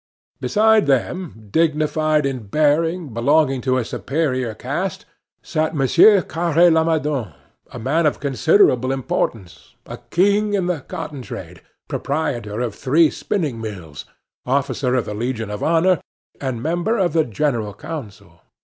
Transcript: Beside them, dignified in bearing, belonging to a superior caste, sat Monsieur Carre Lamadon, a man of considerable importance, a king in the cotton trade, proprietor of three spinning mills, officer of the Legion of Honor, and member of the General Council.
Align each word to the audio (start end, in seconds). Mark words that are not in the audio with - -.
Beside 0.39 0.87
them, 0.87 1.47
dignified 1.51 2.25
in 2.25 2.47
bearing, 2.47 3.09
belonging 3.13 3.61
to 3.61 3.77
a 3.77 3.85
superior 3.85 4.55
caste, 4.55 5.05
sat 5.43 5.75
Monsieur 5.75 6.23
Carre 6.23 6.71
Lamadon, 6.71 7.31
a 7.71 7.77
man 7.77 8.07
of 8.07 8.19
considerable 8.19 8.91
importance, 8.91 9.75
a 9.85 9.97
king 10.09 10.55
in 10.55 10.65
the 10.65 10.79
cotton 10.81 11.21
trade, 11.21 11.61
proprietor 11.87 12.61
of 12.61 12.73
three 12.73 13.11
spinning 13.11 13.61
mills, 13.61 14.05
officer 14.43 14.95
of 14.95 15.05
the 15.05 15.13
Legion 15.13 15.51
of 15.51 15.61
Honor, 15.61 16.01
and 16.41 16.63
member 16.63 16.97
of 16.97 17.13
the 17.13 17.23
General 17.23 17.75
Council. 17.75 18.41